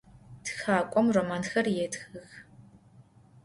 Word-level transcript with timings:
Txak'om 0.45 1.07
romanxer 1.15 1.65
yêtxıx. 1.75 2.29